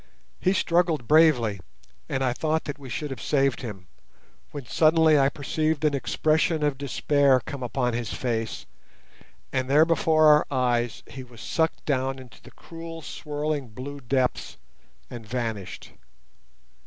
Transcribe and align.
He 0.39 0.53
struggled 0.53 1.07
bravely, 1.07 1.59
and 2.09 2.23
I 2.23 2.33
thought 2.33 2.63
that 2.63 2.79
we 2.79 2.89
should 2.89 3.11
have 3.11 3.21
saved 3.21 3.61
him, 3.61 3.85
when 4.49 4.65
suddenly 4.65 5.19
I 5.19 5.29
perceived 5.29 5.85
an 5.85 5.93
expression 5.93 6.63
of 6.63 6.75
despair 6.79 7.39
come 7.45 7.61
upon 7.61 7.93
his 7.93 8.11
face, 8.11 8.65
and 9.53 9.69
there 9.69 9.85
before 9.85 10.25
our 10.25 10.47
eyes 10.49 11.03
he 11.05 11.23
was 11.23 11.39
sucked 11.39 11.85
down 11.85 12.17
into 12.17 12.41
the 12.41 12.49
cruel 12.49 13.03
swirling 13.03 13.67
blue 13.67 13.99
depths, 14.01 14.57
and 15.11 15.23
vanished. 15.23 15.91